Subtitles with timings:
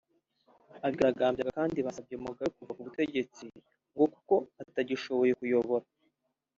[0.85, 3.45] Abigaragambya kandi basabye Mugabe kuva ku butegetsi
[3.93, 5.85] ngo kuko atagishoboye kuyobora